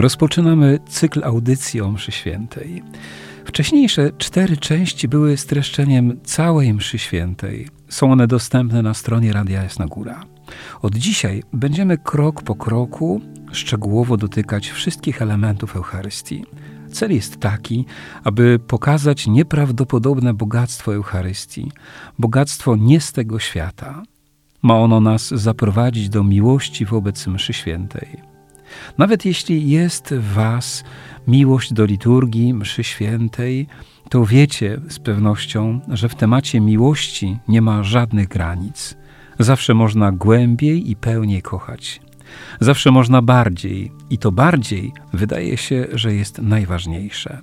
Rozpoczynamy 0.00 0.78
cykl 0.88 1.24
audycji 1.24 1.80
o 1.80 1.90
mszy 1.90 2.12
świętej. 2.12 2.82
Wcześniejsze 3.44 4.10
cztery 4.18 4.56
części 4.56 5.08
były 5.08 5.36
streszczeniem 5.36 6.20
całej 6.24 6.74
mszy 6.74 6.98
świętej. 6.98 7.68
Są 7.88 8.12
one 8.12 8.26
dostępne 8.26 8.82
na 8.82 8.94
stronie 8.94 9.32
Radia 9.32 9.62
Jasna 9.62 9.86
Góra. 9.86 10.24
Od 10.82 10.94
dzisiaj 10.94 11.42
będziemy 11.52 11.98
krok 11.98 12.42
po 12.42 12.54
kroku 12.54 13.20
szczegółowo 13.52 14.16
dotykać 14.16 14.70
wszystkich 14.70 15.22
elementów 15.22 15.76
Eucharystii. 15.76 16.44
Cel 16.92 17.12
jest 17.12 17.40
taki, 17.40 17.84
aby 18.24 18.58
pokazać 18.58 19.26
nieprawdopodobne 19.26 20.34
bogactwo 20.34 20.94
Eucharystii, 20.94 21.72
bogactwo 22.18 22.76
nie 22.76 23.00
z 23.00 23.12
tego 23.12 23.38
świata. 23.38 24.02
Ma 24.62 24.78
ono 24.78 25.00
nas 25.00 25.28
zaprowadzić 25.28 26.08
do 26.08 26.24
miłości 26.24 26.84
wobec 26.84 27.26
mszy 27.26 27.52
świętej. 27.52 28.29
Nawet 28.98 29.24
jeśli 29.24 29.70
jest 29.70 30.14
w 30.14 30.32
Was 30.32 30.84
miłość 31.28 31.72
do 31.72 31.84
liturgii, 31.84 32.54
mszy 32.54 32.84
świętej, 32.84 33.66
to 34.08 34.24
wiecie 34.26 34.80
z 34.88 34.98
pewnością, 34.98 35.80
że 35.88 36.08
w 36.08 36.14
temacie 36.14 36.60
miłości 36.60 37.38
nie 37.48 37.62
ma 37.62 37.82
żadnych 37.82 38.28
granic. 38.28 38.96
Zawsze 39.38 39.74
można 39.74 40.12
głębiej 40.12 40.90
i 40.90 40.96
pełniej 40.96 41.42
kochać. 41.42 42.00
Zawsze 42.60 42.90
można 42.90 43.22
bardziej, 43.22 43.92
i 44.10 44.18
to 44.18 44.32
bardziej 44.32 44.92
wydaje 45.12 45.56
się, 45.56 45.86
że 45.92 46.14
jest 46.14 46.38
najważniejsze. 46.38 47.42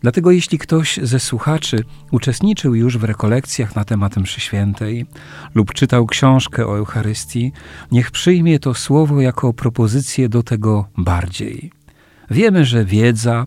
Dlatego 0.00 0.30
jeśli 0.30 0.58
ktoś 0.58 0.98
ze 1.02 1.20
słuchaczy 1.20 1.84
uczestniczył 2.10 2.74
już 2.74 2.98
w 2.98 3.04
rekolekcjach 3.04 3.76
na 3.76 3.84
temat 3.84 4.16
mszy 4.16 4.40
świętej 4.40 5.06
lub 5.54 5.72
czytał 5.72 6.06
książkę 6.06 6.66
o 6.66 6.78
Eucharystii, 6.78 7.52
niech 7.92 8.10
przyjmie 8.10 8.58
to 8.58 8.74
słowo 8.74 9.20
jako 9.20 9.52
propozycję 9.52 10.28
do 10.28 10.42
tego 10.42 10.88
bardziej. 10.96 11.72
Wiemy, 12.30 12.64
że 12.64 12.84
wiedza, 12.84 13.46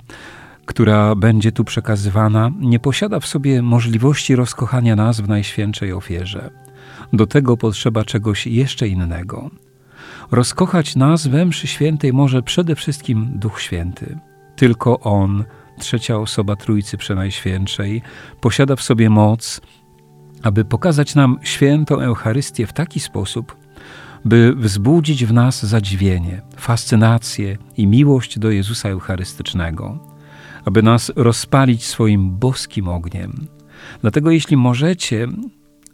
która 0.65 1.15
będzie 1.15 1.51
tu 1.51 1.63
przekazywana, 1.63 2.51
nie 2.59 2.79
posiada 2.79 3.19
w 3.19 3.25
sobie 3.25 3.61
możliwości 3.61 4.35
rozkochania 4.35 4.95
nas 4.95 5.21
w 5.21 5.29
Najświętszej 5.29 5.93
ofierze. 5.93 6.49
Do 7.13 7.27
tego 7.27 7.57
potrzeba 7.57 8.03
czegoś 8.03 8.47
jeszcze 8.47 8.87
innego. 8.87 9.49
Rozkochać 10.31 10.95
nas 10.95 11.27
we 11.27 11.45
mszy 11.45 11.67
świętej 11.67 12.13
może 12.13 12.41
przede 12.41 12.75
wszystkim 12.75 13.31
Duch 13.35 13.61
Święty. 13.61 14.19
Tylko 14.55 14.99
On 14.99 15.43
trzecia 15.79 16.17
osoba 16.17 16.55
Trójcy 16.55 16.97
Przenajświętszej, 16.97 18.01
posiada 18.41 18.75
w 18.75 18.81
sobie 18.81 19.09
moc, 19.09 19.61
aby 20.43 20.65
pokazać 20.65 21.15
nam 21.15 21.39
świętą 21.41 21.99
Eucharystię 21.99 22.67
w 22.67 22.73
taki 22.73 22.99
sposób, 22.99 23.55
by 24.25 24.55
wzbudzić 24.55 25.25
w 25.25 25.33
nas 25.33 25.65
zadziwienie, 25.65 26.41
fascynację 26.57 27.57
i 27.77 27.87
miłość 27.87 28.39
do 28.39 28.51
Jezusa 28.51 28.89
Eucharystycznego, 28.89 29.99
aby 30.65 30.83
nas 30.83 31.11
rozpalić 31.15 31.85
swoim 31.85 32.37
boskim 32.37 32.87
ogniem. 32.87 33.47
Dlatego, 34.01 34.31
jeśli 34.31 34.57
możecie, 34.57 35.27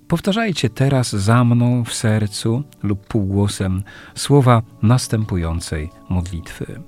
powtarzajcie 0.07 0.69
teraz 0.69 1.09
za 1.11 1.43
mną 1.43 1.83
w 1.83 1.93
sercu 1.93 2.63
lub 2.83 3.07
półgłosem 3.07 3.83
słowa 4.15 4.61
następującej 4.81 5.89
modlitwy. 6.09 6.81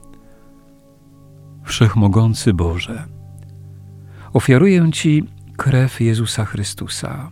Wszechmogący 1.64 2.54
Boże, 2.54 3.04
ofiaruję 4.34 4.92
Ci 4.92 5.24
krew 5.58 6.02
Jezusa 6.02 6.46
Chrystusa, 6.46 7.32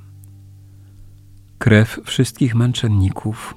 krew 1.58 2.00
wszystkich 2.06 2.56
męczenników, 2.56 3.56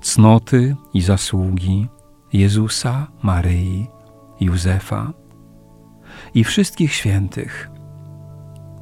cnoty 0.00 0.76
i 0.94 1.02
zasługi 1.02 1.88
Jezusa, 2.32 3.06
Maryi, 3.22 3.86
Józefa 4.40 5.12
i 6.34 6.44
wszystkich 6.44 6.92
świętych, 6.92 7.70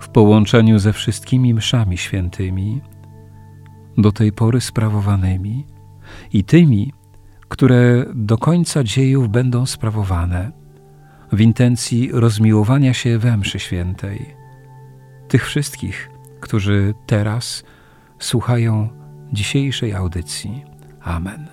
w 0.00 0.08
połączeniu 0.08 0.78
ze 0.78 0.92
wszystkimi 0.92 1.54
mszami 1.54 1.98
świętymi, 1.98 2.80
do 3.98 4.12
tej 4.12 4.32
pory 4.32 4.60
sprawowanymi 4.60 5.66
i 6.32 6.44
tymi, 6.44 6.92
które 7.48 8.04
do 8.14 8.38
końca 8.38 8.84
dziejów 8.84 9.28
będą 9.28 9.66
sprawowane– 9.66 10.50
w 11.34 11.40
intencji 11.40 12.10
rozmiłowania 12.12 12.94
się 12.94 13.18
we 13.18 13.36
mszy 13.36 13.58
świętej. 13.58 14.34
Tych 15.28 15.46
wszystkich, 15.46 16.10
którzy 16.40 16.94
teraz 17.06 17.64
słuchają 18.18 18.88
dzisiejszej 19.32 19.94
audycji. 19.94 20.64
Amen. 21.00 21.46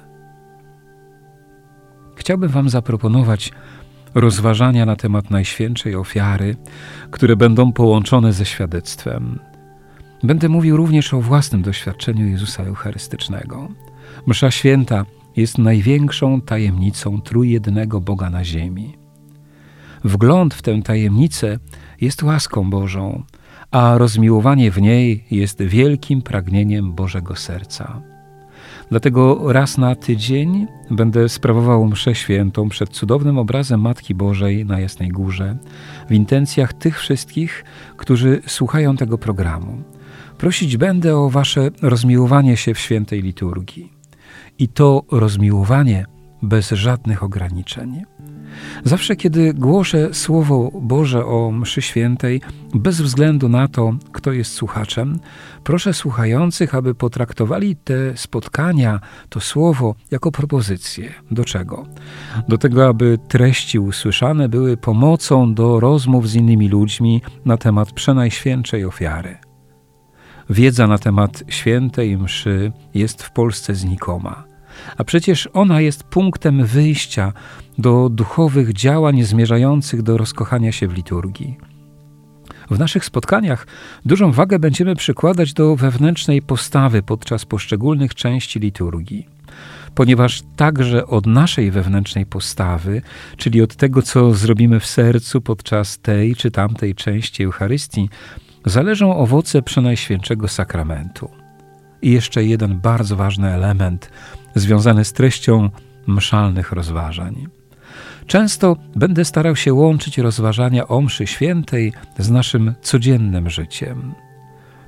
Chciałbym 2.16 2.50
Wam 2.50 2.70
zaproponować 2.70 3.52
rozważania 4.14 4.86
na 4.86 4.96
temat 4.96 5.30
Najświętszej 5.30 5.96
Ofiary, 5.96 6.56
które 7.12 7.36
będą 7.36 7.74
połączone 7.74 8.34
ze 8.34 8.46
świadectwem. 8.46 9.40
Będę 10.24 10.50
mówił 10.50 10.78
również 10.78 11.14
o 11.14 11.22
własnym 11.22 11.62
doświadczeniu 11.62 12.28
Jezusa 12.28 12.64
Eucharystycznego. 12.64 13.68
Msza 14.28 14.52
Święta 14.52 15.06
jest 15.36 15.58
największą 15.58 16.42
tajemnicą 16.42 17.22
trójjednego 17.22 18.02
Boga 18.02 18.30
na 18.30 18.44
ziemi. 18.44 19.01
Wgląd 20.04 20.54
w 20.54 20.62
tę 20.62 20.82
tajemnicę 20.82 21.60
jest 22.02 22.24
łaską 22.24 22.70
Bożą, 22.70 23.24
a 23.72 23.98
rozmiłowanie 23.98 24.72
w 24.72 24.82
niej 24.82 25.26
jest 25.32 25.62
wielkim 25.62 26.22
pragnieniem 26.22 26.94
Bożego 26.94 27.36
serca. 27.36 28.02
Dlatego 28.90 29.54
raz 29.54 29.78
na 29.78 29.96
tydzień 29.96 30.68
będę 30.90 31.30
sprawował 31.30 31.86
mszę 31.86 32.16
świętą 32.16 32.70
przed 32.70 32.90
cudownym 32.90 33.38
obrazem 33.38 33.82
Matki 33.82 34.16
Bożej 34.16 34.66
na 34.66 34.80
Jasnej 34.80 35.10
Górze, 35.10 35.58
w 36.10 36.12
intencjach 36.12 36.74
tych 36.74 37.00
wszystkich, 37.00 37.64
którzy 37.98 38.42
słuchają 38.48 38.98
tego 38.98 39.18
programu. 39.18 39.84
Prosić 40.38 40.78
będę 40.78 41.18
o 41.18 41.30
Wasze 41.30 41.70
rozmiłowanie 41.82 42.58
się 42.58 42.74
w 42.74 42.80
świętej 42.80 43.22
liturgii. 43.22 43.94
I 44.60 44.68
to 44.68 45.04
rozmiłowanie 45.12 46.06
bez 46.42 46.70
żadnych 46.70 47.24
ograniczeń. 47.24 48.02
Zawsze, 48.84 49.16
kiedy 49.16 49.54
głoszę 49.54 50.14
Słowo 50.14 50.72
Boże 50.82 51.26
o 51.26 51.52
mszy 51.52 51.82
świętej, 51.82 52.42
bez 52.74 53.02
względu 53.02 53.50
na 53.50 53.68
to, 53.68 53.94
kto 54.12 54.32
jest 54.32 54.52
słuchaczem, 54.54 55.20
proszę 55.64 55.94
słuchających, 55.94 56.76
aby 56.76 56.96
potraktowali 56.96 57.76
te 57.76 58.18
spotkania, 58.18 59.00
to 59.30 59.40
Słowo, 59.40 59.96
jako 60.12 60.32
propozycję. 60.32 61.14
Do 61.32 61.46
czego? 61.46 61.86
Do 62.48 62.58
tego, 62.58 62.88
aby 62.88 63.18
treści 63.28 63.80
usłyszane 63.80 64.50
były 64.50 64.78
pomocą 64.78 65.54
do 65.54 65.80
rozmów 65.80 66.30
z 66.30 66.36
innymi 66.36 66.70
ludźmi 66.70 67.22
na 67.46 67.58
temat 67.58 67.92
przenajświętszej 67.92 68.86
ofiary. 68.86 69.38
Wiedza 70.50 70.88
na 70.88 70.98
temat 70.98 71.44
świętej 71.48 72.18
mszy 72.18 72.72
jest 72.94 73.24
w 73.24 73.32
Polsce 73.32 73.76
znikoma. 73.76 74.51
A 74.98 75.04
przecież 75.04 75.50
ona 75.54 75.82
jest 75.82 76.04
punktem 76.04 76.66
wyjścia 76.66 77.34
do 77.78 78.10
duchowych 78.10 78.74
działań 78.74 79.24
zmierzających 79.24 80.02
do 80.02 80.18
rozkochania 80.18 80.72
się 80.72 80.88
w 80.88 80.94
liturgii. 80.94 81.58
W 82.72 82.80
naszych 82.80 83.06
spotkaniach 83.06 83.68
dużą 84.06 84.32
wagę 84.32 84.60
będziemy 84.60 84.96
przykładać 84.96 85.54
do 85.54 85.76
wewnętrznej 85.76 86.42
postawy 86.42 87.04
podczas 87.04 87.46
poszczególnych 87.46 88.16
części 88.16 88.60
liturgii, 88.60 89.28
ponieważ 89.96 90.44
także 90.56 91.08
od 91.08 91.26
naszej 91.26 91.72
wewnętrznej 91.72 92.26
postawy, 92.26 93.02
czyli 93.38 93.62
od 93.62 93.76
tego, 93.76 94.02
co 94.02 94.34
zrobimy 94.34 94.80
w 94.80 94.86
sercu 94.86 95.42
podczas 95.42 96.00
tej 96.00 96.36
czy 96.36 96.52
tamtej 96.52 96.96
części 96.96 97.44
Eucharystii, 97.44 98.10
zależą 98.66 99.18
owoce 99.18 99.62
Przenajświętszego 99.62 100.48
Sakramentu. 100.48 101.30
I 102.02 102.12
jeszcze 102.12 102.44
jeden 102.44 102.80
bardzo 102.80 103.16
ważny 103.16 103.50
element 103.54 104.10
związany 104.56 105.06
z 105.06 105.14
treścią 105.14 105.70
mszalnych 106.08 106.72
rozważań. 106.72 107.48
Często 108.28 108.76
będę 108.96 109.26
starał 109.26 109.56
się 109.56 109.74
łączyć 109.74 110.18
rozważania 110.18 110.88
o 110.88 111.02
mszy 111.02 111.28
świętej 111.28 111.94
z 112.20 112.30
naszym 112.30 112.74
codziennym 112.82 113.50
życiem. 113.50 114.14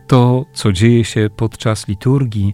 To, 0.08 0.46
co 0.54 0.72
dzieje 0.72 1.06
się 1.06 1.30
podczas 1.36 1.88
liturgii, 1.88 2.54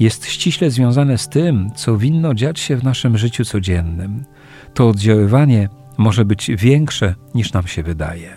jest 0.00 0.26
ściśle 0.26 0.70
związane 0.70 1.18
z 1.18 1.28
tym, 1.28 1.70
co 1.74 1.96
winno 1.96 2.34
dziać 2.34 2.60
się 2.60 2.76
w 2.76 2.84
naszym 2.84 3.18
życiu 3.18 3.44
codziennym. 3.44 4.24
To 4.74 4.88
oddziaływanie 4.88 5.68
może 5.98 6.24
być 6.24 6.50
większe 6.58 7.14
niż 7.34 7.52
nam 7.52 7.66
się 7.66 7.82
wydaje. 7.82 8.36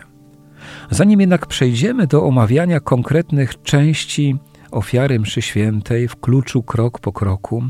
Zanim 0.90 1.22
jednak 1.22 1.46
przejdziemy 1.46 2.08
do 2.08 2.24
omawiania 2.24 2.80
konkretnych 2.80 3.62
części 3.62 4.36
ofiary 4.72 5.20
mszy 5.20 5.42
świętej 5.42 6.08
w 6.08 6.16
kluczu 6.16 6.64
krok 6.64 7.00
po 7.00 7.12
kroku, 7.12 7.64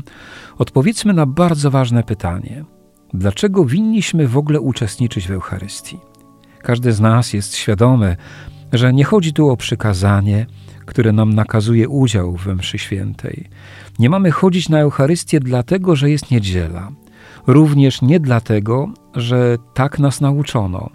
odpowiedzmy 0.58 1.12
na 1.12 1.26
bardzo 1.26 1.70
ważne 1.70 2.02
pytanie: 2.02 2.64
dlaczego 3.14 3.64
winniśmy 3.64 4.28
w 4.28 4.36
ogóle 4.36 4.60
uczestniczyć 4.60 5.28
w 5.28 5.30
Eucharystii? 5.30 5.98
Każdy 6.62 6.92
z 6.92 7.00
nas 7.00 7.32
jest 7.32 7.56
świadomy, 7.56 8.16
że 8.72 8.92
nie 8.92 9.04
chodzi 9.04 9.32
tu 9.32 9.48
o 9.48 9.56
przykazanie, 9.56 10.46
które 10.86 11.12
nam 11.12 11.34
nakazuje 11.34 11.88
udział 11.88 12.36
w 12.36 12.46
mszy 12.46 12.78
świętej. 12.78 13.48
Nie 13.98 14.10
mamy 14.10 14.30
chodzić 14.30 14.68
na 14.68 14.80
Eucharystię 14.80 15.40
dlatego, 15.40 15.96
że 15.96 16.10
jest 16.10 16.30
niedziela. 16.30 16.88
Również 17.46 18.02
nie 18.02 18.20
dlatego, 18.20 18.88
że 19.14 19.56
tak 19.74 19.98
nas 19.98 20.20
nauczono. 20.20 20.90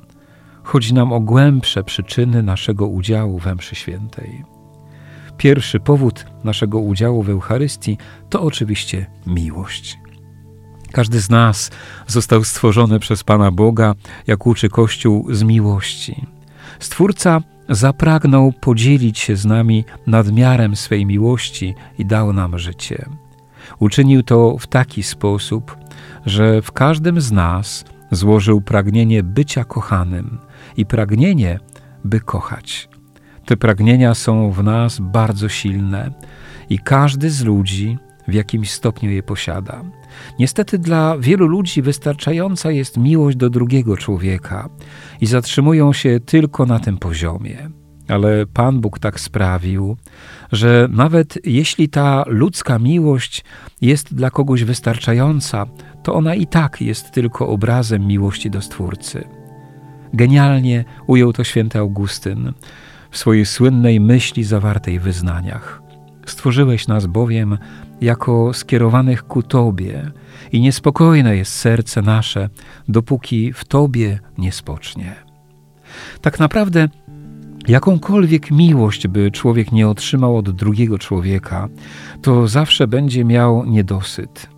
Chodzi 0.63 0.94
nam 0.94 1.13
o 1.13 1.19
głębsze 1.19 1.83
przyczyny 1.83 2.44
naszego 2.44 2.88
udziału 2.88 3.39
we 3.39 3.56
mszy 3.56 3.75
świętej. 3.75 4.56
Pierwszy 5.38 5.80
powód 5.80 6.25
naszego 6.44 6.80
udziału 6.80 7.24
w 7.24 7.30
Eucharystii 7.30 7.98
to 8.30 8.42
oczywiście 8.42 9.06
miłość. 9.28 10.00
Każdy 10.92 11.19
z 11.19 11.30
nas 11.30 11.72
został 12.07 12.44
stworzony 12.44 13.00
przez 13.00 13.24
Pana 13.24 13.51
Boga, 13.51 13.95
jak 14.28 14.48
uczy 14.48 14.69
Kościół, 14.69 15.28
z 15.34 15.44
miłości. 15.44 16.28
Stwórca 16.80 17.42
zapragnął 17.69 18.51
podzielić 18.51 19.19
się 19.19 19.36
z 19.36 19.45
nami 19.45 19.86
nadmiarem 20.07 20.75
swej 20.75 21.06
miłości 21.06 21.75
i 21.98 22.06
dał 22.06 22.34
nam 22.34 22.60
życie. 22.60 23.06
Uczynił 23.80 24.24
to 24.24 24.57
w 24.60 24.68
taki 24.68 25.04
sposób, 25.04 25.78
że 26.25 26.62
w 26.62 26.72
każdym 26.72 27.22
z 27.22 27.31
nas 27.31 27.86
złożył 28.12 28.62
pragnienie 28.62 29.24
bycia 29.24 29.63
kochanym 29.63 30.38
i 30.78 30.86
pragnienie, 30.86 31.60
by 32.06 32.19
kochać. 32.19 32.89
Te 33.48 33.58
pragnienia 33.58 34.14
są 34.14 34.52
w 34.52 34.64
nas 34.64 35.00
bardzo 35.00 35.50
silne 35.50 36.12
i 36.70 36.80
każdy 36.80 37.30
z 37.30 37.44
ludzi 37.44 37.98
w 38.28 38.34
jakimś 38.34 38.72
stopniu 38.72 39.12
je 39.12 39.24
posiada. 39.24 39.84
Niestety 40.40 40.80
dla 40.80 41.18
wielu 41.18 41.48
ludzi 41.48 41.82
wystarczająca 41.82 42.72
jest 42.72 42.98
miłość 42.98 43.38
do 43.38 43.50
drugiego 43.50 43.98
człowieka 43.98 44.70
i 45.22 45.26
zatrzymują 45.26 45.94
się 45.94 46.20
tylko 46.20 46.66
na 46.66 46.80
tym 46.80 46.98
poziomie. 46.98 47.70
Ale 48.08 48.46
Pan 48.46 48.82
Bóg 48.82 49.00
tak 49.00 49.20
sprawił, 49.20 49.98
że 50.52 50.88
nawet 50.92 51.46
jeśli 51.46 51.90
ta 51.90 52.24
ludzka 52.28 52.80
miłość 52.80 53.44
jest 53.82 54.16
dla 54.16 54.30
kogoś 54.30 54.64
wystarczająca, 54.64 55.66
to 56.04 56.14
ona 56.14 56.36
i 56.36 56.48
tak 56.48 56.82
jest 56.82 57.12
tylko 57.12 57.48
obrazem 57.48 58.08
miłości 58.08 58.50
do 58.50 58.62
Stwórcy. 58.62 59.24
Genialnie 60.14 60.86
ujął 61.08 61.34
to 61.34 61.44
święty 61.44 61.80
Augustyn 61.80 62.54
w 63.12 63.18
swojej 63.18 63.45
słynnej 63.45 64.00
myśli 64.00 64.44
zawartej 64.44 65.00
w 65.00 65.04
wyznaniach. 65.04 65.81
Stworzyłeś 66.25 66.88
nas 66.88 67.06
bowiem 67.06 67.57
jako 68.01 68.54
skierowanych 68.54 69.24
ku 69.24 69.44
Tobie 69.44 70.12
i 70.51 70.62
niespokojne 70.62 71.38
jest 71.38 71.54
serce 71.54 72.01
nasze, 72.01 72.50
dopóki 72.88 73.54
w 73.54 73.65
Tobie 73.65 74.19
nie 74.38 74.51
spocznie. 74.51 75.15
Tak 76.21 76.39
naprawdę, 76.39 76.89
jakąkolwiek 77.68 78.51
miłość 78.51 79.07
by 79.07 79.31
człowiek 79.31 79.71
nie 79.71 79.88
otrzymał 79.88 80.38
od 80.38 80.51
drugiego 80.51 80.98
człowieka, 80.98 81.68
to 82.21 82.48
zawsze 82.48 82.88
będzie 82.88 83.25
miał 83.25 83.65
niedosyt, 83.65 84.50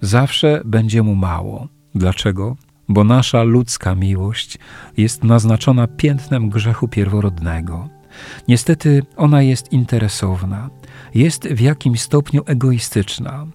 zawsze 0.00 0.62
będzie 0.64 1.02
mu 1.02 1.14
mało. 1.14 1.68
Dlaczego? 1.94 2.56
Bo 2.88 3.04
nasza 3.04 3.42
ludzka 3.42 3.94
miłość 3.94 4.58
jest 4.96 5.24
naznaczona 5.24 5.86
piętnem 5.86 6.50
grzechu 6.50 6.88
pierworodnego. 6.88 7.88
Niestety 8.48 9.02
ona 9.16 9.42
jest 9.42 9.72
interesowna, 9.72 10.70
jest 11.14 11.48
w 11.48 11.60
jakimś 11.60 12.00
stopniu 12.00 12.42
egoistyczna. 12.46 13.46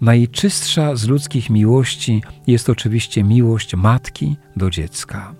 Najczystsza 0.00 0.96
z 0.96 1.08
ludzkich 1.08 1.50
miłości 1.50 2.22
jest 2.46 2.70
oczywiście 2.70 3.24
miłość 3.24 3.74
matki 3.74 4.36
do 4.56 4.70
dziecka. 4.70 5.34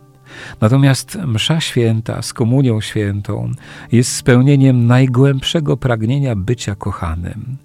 Natomiast 0.61 1.19
Msza 1.27 1.61
Święta 1.61 2.23
z 2.23 2.33
Komunią 2.33 2.81
Świętą 2.81 3.53
jest 3.93 4.17
spełnieniem 4.17 4.87
najgłębszego 4.87 5.77
pragnienia 5.77 6.37
bycia 6.37 6.75
kochanym. 6.75 7.57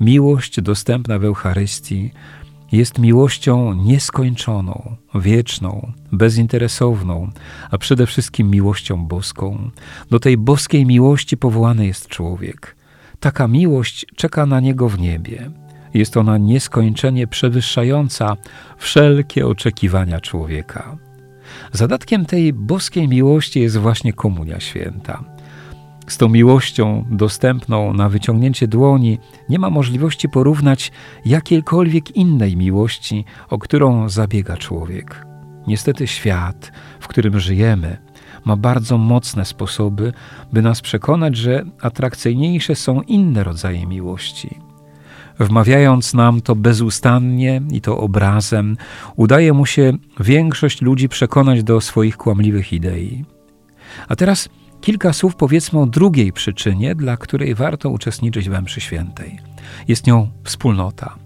Miłość 0.00 0.60
dostępna 0.60 1.18
w 1.18 1.24
Eucharystii 1.24 2.10
jest 2.72 2.98
miłością 2.98 3.74
nieskończoną, 3.74 4.96
wieczną, 5.14 5.92
bezinteresowną, 6.12 7.30
a 7.70 7.78
przede 7.78 8.06
wszystkim 8.06 8.50
miłością 8.50 9.06
boską. 9.06 9.70
Do 10.10 10.20
tej 10.20 10.36
boskiej 10.36 10.86
miłości 10.86 11.36
powołany 11.36 11.86
jest 11.86 12.08
człowiek. 12.08 12.76
Taka 13.20 13.48
miłość 13.48 14.06
czeka 14.16 14.46
na 14.46 14.60
niego 14.60 14.88
w 14.88 14.98
niebie. 14.98 15.50
Jest 15.94 16.16
ona 16.16 16.38
nieskończenie 16.38 17.26
przewyższająca 17.26 18.36
wszelkie 18.78 19.46
oczekiwania 19.46 20.20
człowieka. 20.20 20.96
Zadatkiem 21.72 22.26
tej 22.26 22.52
boskiej 22.52 23.08
miłości 23.08 23.60
jest 23.60 23.76
właśnie 23.76 24.12
Komunia 24.12 24.60
Święta. 24.60 25.37
Z 26.08 26.16
tą 26.16 26.28
miłością 26.28 27.04
dostępną 27.10 27.92
na 27.92 28.08
wyciągnięcie 28.08 28.68
dłoni 28.68 29.18
nie 29.48 29.58
ma 29.58 29.70
możliwości 29.70 30.28
porównać 30.28 30.92
jakiejkolwiek 31.24 32.16
innej 32.16 32.56
miłości, 32.56 33.24
o 33.50 33.58
którą 33.58 34.08
zabiega 34.08 34.56
człowiek. 34.56 35.26
Niestety 35.66 36.06
świat, 36.06 36.72
w 37.00 37.08
którym 37.08 37.40
żyjemy, 37.40 37.96
ma 38.44 38.56
bardzo 38.56 38.98
mocne 38.98 39.44
sposoby, 39.44 40.12
by 40.52 40.62
nas 40.62 40.80
przekonać, 40.80 41.36
że 41.36 41.64
atrakcyjniejsze 41.80 42.74
są 42.74 43.02
inne 43.02 43.44
rodzaje 43.44 43.86
miłości. 43.86 44.58
Wmawiając 45.38 46.14
nam 46.14 46.40
to 46.40 46.54
bezustannie 46.54 47.62
i 47.70 47.80
to 47.80 47.98
obrazem, 47.98 48.76
udaje 49.16 49.52
mu 49.52 49.66
się 49.66 49.92
większość 50.20 50.82
ludzi 50.82 51.08
przekonać 51.08 51.62
do 51.62 51.80
swoich 51.80 52.16
kłamliwych 52.16 52.72
idei. 52.72 53.24
A 54.08 54.16
teraz 54.16 54.48
kilka 54.80 55.12
słów 55.12 55.36
powiedzmy 55.36 55.80
o 55.80 55.86
drugiej 55.86 56.32
przyczynie, 56.32 56.94
dla 56.94 57.16
której 57.16 57.54
warto 57.54 57.90
uczestniczyć 57.90 58.48
w 58.50 58.62
mszy 58.62 58.80
świętej. 58.80 59.38
Jest 59.88 60.06
nią 60.06 60.30
wspólnota. 60.44 61.16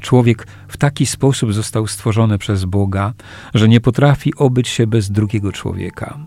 Człowiek 0.00 0.46
w 0.68 0.76
taki 0.76 1.06
sposób 1.06 1.52
został 1.52 1.86
stworzony 1.86 2.38
przez 2.38 2.64
Boga, 2.64 3.12
że 3.54 3.68
nie 3.68 3.80
potrafi 3.80 4.34
obyć 4.34 4.68
się 4.68 4.86
bez 4.86 5.10
drugiego 5.10 5.52
człowieka. 5.52 6.18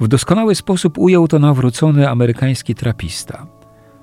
W 0.00 0.08
doskonały 0.08 0.54
sposób 0.54 0.98
ujął 0.98 1.28
to 1.28 1.38
nawrócony 1.38 2.10
amerykański 2.10 2.74
trapista. 2.74 3.46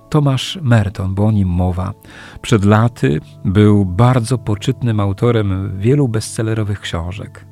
Tomasz 0.09 0.59
Merton, 0.61 1.15
bo 1.15 1.25
o 1.25 1.31
nim 1.31 1.49
mowa, 1.49 1.93
przed 2.41 2.65
laty 2.65 3.19
był 3.45 3.85
bardzo 3.85 4.37
poczytnym 4.37 4.99
autorem 4.99 5.79
wielu 5.79 6.07
bestsellerowych 6.07 6.79
książek. 6.79 7.48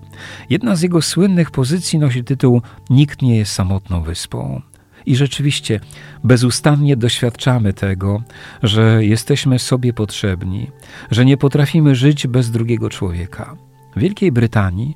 Jedna 0.49 0.75
z 0.75 0.81
jego 0.81 1.01
słynnych 1.01 1.51
pozycji 1.51 1.99
nosi 1.99 2.23
tytuł 2.23 2.61
Nikt 2.89 3.21
nie 3.21 3.37
jest 3.37 3.51
samotną 3.51 4.01
wyspą. 4.01 4.61
I 5.05 5.15
rzeczywiście 5.15 5.79
bezustannie 6.23 6.97
doświadczamy 6.97 7.73
tego, 7.73 8.23
że 8.63 9.05
jesteśmy 9.05 9.59
sobie 9.59 9.93
potrzebni, 9.93 10.71
że 11.11 11.25
nie 11.25 11.37
potrafimy 11.37 11.95
żyć 11.95 12.27
bez 12.27 12.51
drugiego 12.51 12.89
człowieka. 12.89 13.55
W 13.95 13.99
Wielkiej 13.99 14.31
Brytanii 14.31 14.95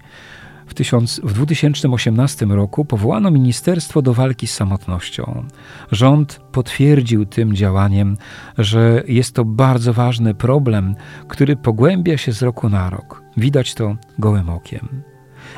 w, 0.72 0.74
tysiąc, 0.74 1.22
w 1.24 1.34
2018 1.34 2.46
roku 2.46 2.86
powołano 2.86 3.32
Ministerstwo 3.32 4.02
do 4.02 4.14
Walki 4.14 4.48
z 4.48 4.54
Samotnością. 4.54 5.44
Rząd 5.92 6.42
potwierdził 6.52 7.26
tym 7.26 7.56
działaniem, 7.56 8.18
że 8.58 9.04
jest 9.08 9.36
to 9.36 9.46
bardzo 9.46 9.94
ważny 9.94 10.34
problem, 10.34 10.96
który 11.28 11.56
pogłębia 11.56 12.18
się 12.18 12.32
z 12.32 12.42
roku 12.42 12.70
na 12.70 12.90
rok. 12.90 13.24
Widać 13.38 13.74
to 13.74 13.96
gołym 14.20 14.50
okiem. 14.50 15.11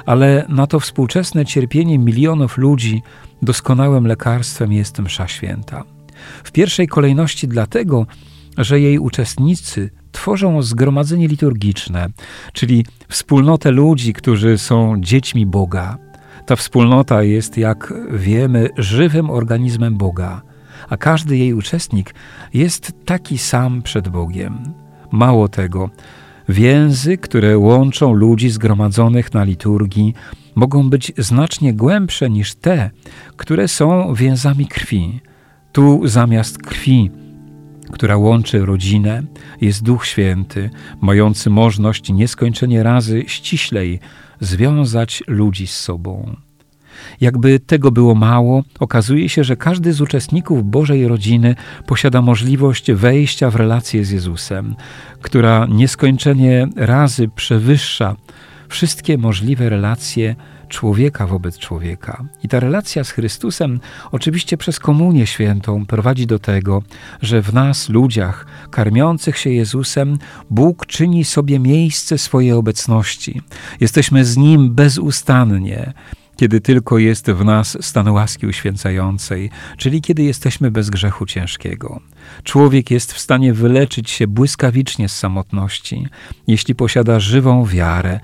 Ale 0.05 0.45
na 0.49 0.67
to 0.67 0.79
współczesne 0.79 1.45
cierpienie 1.45 1.99
milionów 1.99 2.57
ludzi 2.57 3.01
doskonałym 3.41 4.07
lekarstwem 4.07 4.71
jest 4.73 4.99
msza 4.99 5.27
święta. 5.27 5.83
W 6.43 6.51
pierwszej 6.51 6.87
kolejności 6.87 7.47
dlatego, 7.47 8.05
że 8.57 8.79
jej 8.79 8.99
uczestnicy 8.99 9.89
tworzą 10.11 10.61
zgromadzenie 10.61 11.27
liturgiczne, 11.27 12.09
czyli 12.53 12.85
wspólnotę 13.09 13.71
ludzi, 13.71 14.13
którzy 14.13 14.57
są 14.57 14.95
dziećmi 14.99 15.45
Boga. 15.45 15.97
Ta 16.45 16.55
wspólnota 16.55 17.23
jest, 17.23 17.57
jak 17.57 17.93
wiemy, 18.11 18.69
żywym 18.77 19.29
organizmem 19.29 19.97
Boga, 19.97 20.41
a 20.89 20.97
każdy 20.97 21.37
jej 21.37 21.53
uczestnik 21.53 22.15
jest 22.53 22.93
taki 23.05 23.37
sam 23.37 23.81
przed 23.81 24.09
Bogiem. 24.09 24.73
Mało 25.11 25.47
tego, 25.47 25.89
więzy, 26.53 27.17
które 27.17 27.57
łączą 27.57 28.13
ludzi 28.13 28.49
zgromadzonych 28.49 29.33
na 29.33 29.43
liturgii, 29.43 30.13
mogą 30.55 30.89
być 30.89 31.11
znacznie 31.17 31.73
głębsze 31.73 32.29
niż 32.29 32.55
te, 32.55 32.91
które 33.37 33.67
są 33.67 34.13
więzami 34.13 34.67
krwi. 34.67 35.19
Tu 35.71 36.07
zamiast 36.07 36.57
krwi 36.57 37.11
która 37.91 38.17
łączy 38.17 38.65
rodzinę, 38.65 39.23
jest 39.61 39.83
Duch 39.83 40.05
Święty, 40.05 40.69
mający 41.01 41.49
możliwość 41.49 42.09
nieskończenie 42.09 42.83
razy 42.83 43.23
ściślej 43.27 43.99
związać 44.39 45.23
ludzi 45.27 45.67
z 45.67 45.75
sobą. 45.75 46.35
Jakby 47.21 47.59
tego 47.59 47.91
było 47.91 48.15
mało, 48.15 48.63
okazuje 48.79 49.29
się, 49.29 49.43
że 49.43 49.55
każdy 49.55 49.93
z 49.93 50.01
uczestników 50.01 50.63
Bożej 50.63 51.07
rodziny 51.07 51.55
posiada 51.85 52.21
możliwość 52.21 52.91
wejścia 52.91 53.49
w 53.49 53.55
relację 53.55 54.05
z 54.05 54.11
Jezusem, 54.11 54.75
która 55.21 55.65
nieskończenie 55.69 56.67
razy 56.75 57.27
przewyższa 57.35 58.15
wszystkie 58.69 59.17
możliwe 59.17 59.69
relacje 59.69 60.35
człowieka 60.73 61.27
wobec 61.27 61.57
człowieka. 61.57 62.23
I 62.43 62.47
ta 62.47 62.59
relacja 62.59 63.03
z 63.03 63.11
Chrystusem, 63.11 63.79
oczywiście 64.11 64.57
przez 64.57 64.79
Komunię 64.79 65.27
Świętą, 65.27 65.85
prowadzi 65.85 66.27
do 66.27 66.39
tego, 66.39 66.83
że 67.21 67.41
w 67.41 67.53
nas, 67.53 67.89
ludziach 67.89 68.45
karmiących 68.71 69.37
się 69.37 69.49
Jezusem, 69.49 70.17
Bóg 70.49 70.85
czyni 70.85 71.25
sobie 71.25 71.59
miejsce 71.59 72.17
swojej 72.17 72.51
obecności. 72.51 73.41
Jesteśmy 73.79 74.25
z 74.25 74.37
Nim 74.37 74.75
bezustannie 74.75 75.93
kiedy 76.35 76.61
tylko 76.61 76.97
jest 76.97 77.31
w 77.31 77.45
nas 77.45 77.77
stan 77.81 78.07
łaski 78.09 78.47
uświęcającej, 78.47 79.49
czyli 79.77 80.01
kiedy 80.01 80.23
jesteśmy 80.23 80.71
bez 80.71 80.89
grzechu 80.89 81.25
ciężkiego. 81.25 81.99
Człowiek 82.43 82.91
jest 82.91 83.13
w 83.13 83.19
stanie 83.19 83.53
wyleczyć 83.53 84.09
się 84.09 84.27
błyskawicznie 84.27 85.09
z 85.09 85.15
samotności, 85.15 86.07
jeśli 86.47 86.75
posiada 86.75 87.19
żywą 87.19 87.65
wiarę 87.65 88.19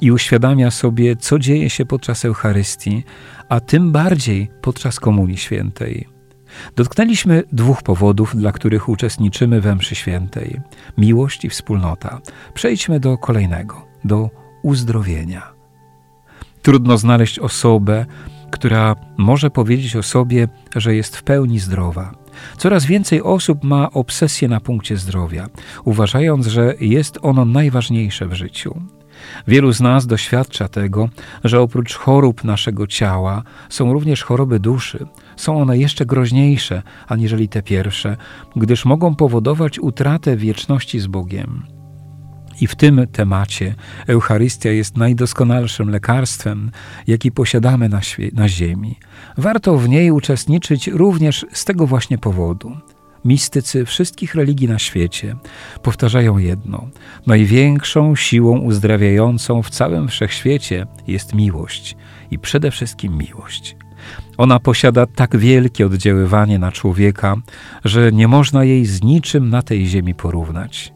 i 0.00 0.12
uświadamia 0.12 0.70
sobie, 0.70 1.16
co 1.16 1.38
dzieje 1.38 1.70
się 1.70 1.86
podczas 1.86 2.24
Eucharystii, 2.24 3.04
a 3.48 3.60
tym 3.60 3.92
bardziej 3.92 4.50
podczas 4.62 5.00
Komunii 5.00 5.36
Świętej. 5.36 6.08
Dotknęliśmy 6.76 7.42
dwóch 7.52 7.82
powodów, 7.82 8.36
dla 8.36 8.52
których 8.52 8.88
uczestniczymy 8.88 9.60
we 9.60 9.74
mszy 9.74 9.94
świętej: 9.94 10.60
miłość 10.98 11.44
i 11.44 11.48
wspólnota. 11.48 12.20
Przejdźmy 12.54 13.00
do 13.00 13.18
kolejnego, 13.18 13.86
do 14.04 14.30
uzdrowienia. 14.62 15.53
Trudno 16.64 16.98
znaleźć 16.98 17.38
osobę, 17.38 18.06
która 18.50 18.96
może 19.16 19.50
powiedzieć 19.50 19.96
o 19.96 20.02
sobie, 20.02 20.48
że 20.76 20.94
jest 20.94 21.16
w 21.16 21.22
pełni 21.22 21.58
zdrowa. 21.58 22.14
Coraz 22.58 22.86
więcej 22.86 23.22
osób 23.22 23.64
ma 23.64 23.90
obsesję 23.90 24.48
na 24.48 24.60
punkcie 24.60 24.96
zdrowia, 24.96 25.48
uważając, 25.84 26.46
że 26.46 26.74
jest 26.80 27.18
ono 27.22 27.44
najważniejsze 27.44 28.26
w 28.26 28.34
życiu. 28.34 28.82
Wielu 29.48 29.72
z 29.72 29.80
nas 29.80 30.06
doświadcza 30.06 30.68
tego, 30.68 31.08
że 31.44 31.60
oprócz 31.60 31.94
chorób 31.94 32.44
naszego 32.44 32.86
ciała 32.86 33.42
są 33.68 33.92
również 33.92 34.22
choroby 34.22 34.60
duszy. 34.60 35.06
Są 35.36 35.62
one 35.62 35.78
jeszcze 35.78 36.06
groźniejsze 36.06 36.82
aniżeli 37.08 37.48
te 37.48 37.62
pierwsze, 37.62 38.16
gdyż 38.56 38.84
mogą 38.84 39.14
powodować 39.14 39.78
utratę 39.78 40.36
wieczności 40.36 41.00
z 41.00 41.06
Bogiem. 41.06 41.83
I 42.60 42.66
w 42.66 42.74
tym 42.74 43.06
temacie 43.12 43.74
Eucharystia 44.06 44.70
jest 44.70 44.96
najdoskonalszym 44.96 45.90
lekarstwem, 45.90 46.70
jaki 47.06 47.32
posiadamy 47.32 47.88
na, 47.88 48.00
na 48.32 48.48
ziemi. 48.48 48.98
Warto 49.36 49.78
w 49.78 49.88
niej 49.88 50.10
uczestniczyć 50.10 50.86
również 50.86 51.46
z 51.52 51.64
tego 51.64 51.86
właśnie 51.86 52.18
powodu. 52.18 52.76
Mistycy 53.24 53.84
wszystkich 53.84 54.34
religii 54.34 54.68
na 54.68 54.78
świecie 54.78 55.36
powtarzają 55.82 56.38
jedno: 56.38 56.88
największą 57.26 58.16
siłą 58.16 58.58
uzdrawiającą 58.58 59.62
w 59.62 59.70
całym 59.70 60.08
wszechświecie 60.08 60.86
jest 61.06 61.34
miłość 61.34 61.96
i 62.30 62.38
przede 62.38 62.70
wszystkim 62.70 63.18
miłość. 63.18 63.76
Ona 64.36 64.60
posiada 64.60 65.06
tak 65.06 65.36
wielkie 65.36 65.86
oddziaływanie 65.86 66.58
na 66.58 66.72
człowieka, 66.72 67.36
że 67.84 68.12
nie 68.12 68.28
można 68.28 68.64
jej 68.64 68.86
z 68.86 69.02
niczym 69.02 69.50
na 69.50 69.62
tej 69.62 69.86
ziemi 69.86 70.14
porównać. 70.14 70.92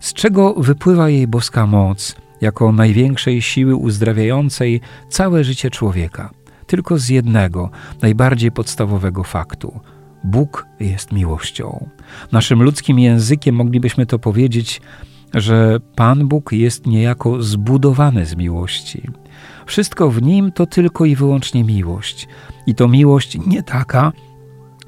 Z 0.00 0.12
czego 0.12 0.54
wypływa 0.54 1.08
jej 1.08 1.26
boska 1.26 1.66
moc, 1.66 2.16
jako 2.40 2.72
największej 2.72 3.42
siły 3.42 3.76
uzdrawiającej 3.76 4.80
całe 5.08 5.44
życie 5.44 5.70
człowieka? 5.70 6.30
Tylko 6.66 6.98
z 6.98 7.08
jednego, 7.08 7.70
najbardziej 8.02 8.52
podstawowego 8.52 9.24
faktu. 9.24 9.80
Bóg 10.24 10.66
jest 10.80 11.12
miłością. 11.12 11.88
Naszym 12.32 12.62
ludzkim 12.62 12.98
językiem 12.98 13.54
moglibyśmy 13.54 14.06
to 14.06 14.18
powiedzieć, 14.18 14.80
że 15.34 15.80
Pan 15.96 16.28
Bóg 16.28 16.52
jest 16.52 16.86
niejako 16.86 17.42
zbudowany 17.42 18.26
z 18.26 18.36
miłości. 18.36 19.02
Wszystko 19.66 20.10
w 20.10 20.22
nim 20.22 20.52
to 20.52 20.66
tylko 20.66 21.04
i 21.04 21.16
wyłącznie 21.16 21.64
miłość. 21.64 22.28
I 22.66 22.74
to 22.74 22.88
miłość 22.88 23.38
nie 23.46 23.62
taka, 23.62 24.12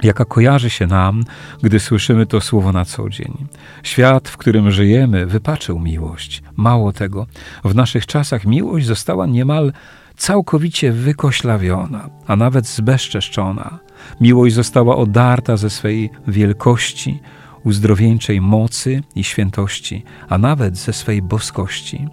jaka 0.02 0.24
kojarzy 0.24 0.70
się 0.70 0.86
nam, 0.86 1.22
gdy 1.62 1.80
słyszymy 1.80 2.26
to 2.26 2.40
słowo 2.40 2.72
na 2.72 2.84
co 2.84 3.08
dzień. 3.08 3.46
Świat, 3.82 4.28
w 4.28 4.36
którym 4.36 4.70
żyjemy, 4.70 5.26
wypaczył 5.26 5.78
miłość. 5.78 6.42
Mało 6.56 6.92
tego, 6.92 7.26
w 7.64 7.74
naszych 7.74 8.06
czasach 8.06 8.44
miłość 8.44 8.86
została 8.86 9.26
niemal 9.26 9.72
całkowicie 10.16 10.92
wykoślawiona, 10.92 12.10
a 12.26 12.36
nawet 12.36 12.66
zbezczeszczona. 12.66 13.78
Miłość 14.20 14.54
została 14.54 14.96
odarta 14.96 15.56
ze 15.56 15.70
swej 15.70 16.10
wielkości, 16.28 17.20
uzdrowieńczej 17.64 18.40
mocy 18.40 19.02
i 19.14 19.24
świętości, 19.24 20.04
a 20.28 20.38
nawet 20.38 20.76
ze 20.76 20.92
swej 20.92 21.22
boskości. 21.22 22.08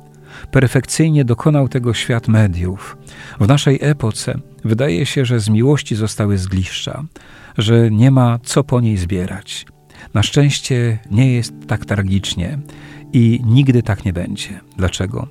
Perfekcyjnie 0.51 1.25
dokonał 1.25 1.67
tego 1.67 1.94
świat 1.94 2.27
mediów. 2.27 2.98
W 3.39 3.48
naszej 3.48 3.79
epoce 3.82 4.39
wydaje 4.65 5.06
się, 5.06 5.25
że 5.25 5.39
z 5.39 5.50
miłości 5.50 5.96
zostały 5.96 6.38
zgliszcza, 6.38 7.03
że 7.58 7.92
nie 7.92 8.12
ma 8.12 8.40
co 8.44 8.64
po 8.64 8.82
niej 8.82 8.98
zbierać. 8.98 9.66
Na 10.14 10.24
szczęście 10.24 11.00
nie 11.12 11.34
jest 11.34 11.54
tak 11.68 11.86
tragicznie 11.86 12.60
i 13.14 13.42
nigdy 13.46 13.84
tak 13.84 14.06
nie 14.06 14.14
będzie. 14.14 14.60
Dlaczego? 14.78 15.28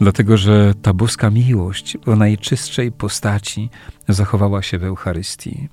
Dlatego, 0.00 0.36
że 0.36 0.74
ta 0.82 0.92
boska 0.92 1.30
miłość 1.30 1.98
w 2.06 2.16
najczystszej 2.16 2.92
postaci 2.92 3.70
zachowała 4.08 4.62
się 4.62 4.78
w 4.78 4.84
Eucharystii. 4.84 5.68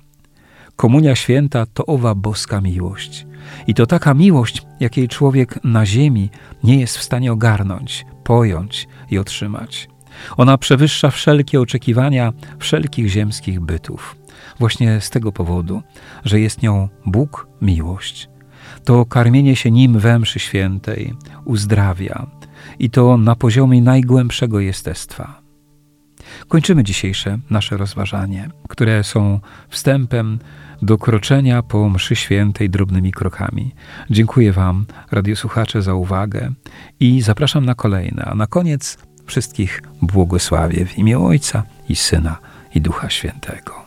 Komunia 0.76 1.14
święta 1.14 1.66
to 1.66 1.86
owa 1.86 2.14
boska 2.14 2.60
miłość. 2.60 3.26
I 3.66 3.74
to 3.74 3.86
taka 3.86 4.14
miłość, 4.14 4.62
jakiej 4.80 5.08
człowiek 5.08 5.64
na 5.64 5.86
ziemi 5.86 6.30
nie 6.64 6.80
jest 6.80 6.98
w 6.98 7.02
stanie 7.02 7.32
ogarnąć, 7.32 8.06
pojąć 8.24 8.88
i 9.10 9.18
otrzymać. 9.18 9.88
Ona 10.36 10.58
przewyższa 10.58 11.10
wszelkie 11.10 11.60
oczekiwania 11.60 12.32
wszelkich 12.58 13.08
ziemskich 13.08 13.60
bytów. 13.60 14.16
Właśnie 14.58 15.00
z 15.00 15.10
tego 15.10 15.32
powodu, 15.32 15.82
że 16.24 16.40
jest 16.40 16.62
nią 16.62 16.88
Bóg 17.06 17.46
miłość. 17.62 18.28
To 18.84 19.06
karmienie 19.06 19.56
się 19.56 19.70
nim 19.70 19.98
we 19.98 20.18
mszy 20.18 20.38
świętej 20.38 21.14
uzdrawia 21.44 22.26
i 22.78 22.90
to 22.90 23.16
na 23.16 23.36
poziomie 23.36 23.82
najgłębszego 23.82 24.60
jestestwa. 24.60 25.42
Kończymy 26.48 26.84
dzisiejsze 26.84 27.38
nasze 27.50 27.76
rozważanie, 27.76 28.50
które 28.68 29.04
są 29.04 29.40
wstępem 29.68 30.38
do 30.82 30.98
kroczenia 30.98 31.62
po 31.62 31.88
mszy 31.88 32.16
świętej 32.16 32.70
drobnymi 32.70 33.12
krokami. 33.12 33.74
Dziękuję 34.10 34.52
Wam, 34.52 34.86
radiosłuchacze, 35.10 35.82
za 35.82 35.94
uwagę 35.94 36.52
i 37.00 37.22
zapraszam 37.22 37.64
na 37.64 37.74
kolejne, 37.74 38.24
a 38.24 38.34
na 38.34 38.46
koniec 38.46 38.98
wszystkich 39.26 39.82
błogosławię 40.02 40.86
w 40.86 40.98
imię 40.98 41.18
Ojca 41.18 41.62
i 41.88 41.96
Syna 41.96 42.38
i 42.74 42.80
Ducha 42.80 43.10
Świętego. 43.10 43.86